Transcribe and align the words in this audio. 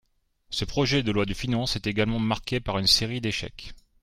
Ce 0.49 0.65
projet 0.65 1.03
de 1.03 1.11
loi 1.11 1.27
de 1.27 1.33
finances 1.35 1.75
est 1.75 1.85
également 1.85 2.17
marqué 2.17 2.59
par 2.59 2.79
une 2.79 2.87
série 2.87 3.21
d’échecs. 3.21 3.73